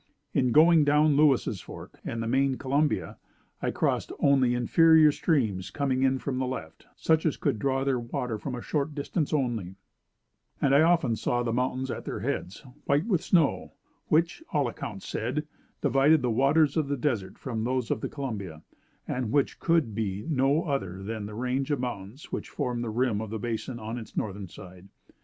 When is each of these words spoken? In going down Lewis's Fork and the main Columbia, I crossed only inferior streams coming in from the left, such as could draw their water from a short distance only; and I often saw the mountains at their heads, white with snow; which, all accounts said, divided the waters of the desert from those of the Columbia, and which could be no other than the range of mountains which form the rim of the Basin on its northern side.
In 0.33 0.51
going 0.51 0.83
down 0.83 1.15
Lewis's 1.15 1.61
Fork 1.61 1.99
and 2.03 2.23
the 2.23 2.27
main 2.27 2.57
Columbia, 2.57 3.19
I 3.61 3.69
crossed 3.69 4.11
only 4.17 4.55
inferior 4.55 5.11
streams 5.11 5.69
coming 5.69 6.01
in 6.01 6.17
from 6.17 6.39
the 6.39 6.47
left, 6.47 6.87
such 6.95 7.23
as 7.23 7.37
could 7.37 7.59
draw 7.59 7.83
their 7.83 7.99
water 7.99 8.39
from 8.39 8.55
a 8.55 8.63
short 8.63 8.95
distance 8.95 9.31
only; 9.31 9.75
and 10.59 10.73
I 10.73 10.81
often 10.81 11.15
saw 11.15 11.43
the 11.43 11.53
mountains 11.53 11.91
at 11.91 12.05
their 12.05 12.21
heads, 12.21 12.65
white 12.85 13.05
with 13.05 13.21
snow; 13.21 13.73
which, 14.07 14.41
all 14.51 14.67
accounts 14.67 15.07
said, 15.07 15.45
divided 15.81 16.23
the 16.23 16.31
waters 16.31 16.75
of 16.77 16.87
the 16.87 16.97
desert 16.97 17.37
from 17.37 17.63
those 17.63 17.91
of 17.91 18.01
the 18.01 18.09
Columbia, 18.09 18.63
and 19.07 19.31
which 19.31 19.59
could 19.59 19.93
be 19.93 20.25
no 20.27 20.63
other 20.63 21.03
than 21.03 21.27
the 21.27 21.35
range 21.35 21.69
of 21.69 21.79
mountains 21.79 22.31
which 22.31 22.49
form 22.49 22.81
the 22.81 22.89
rim 22.89 23.21
of 23.21 23.29
the 23.29 23.37
Basin 23.37 23.77
on 23.79 23.99
its 23.99 24.17
northern 24.17 24.47
side. 24.47 24.89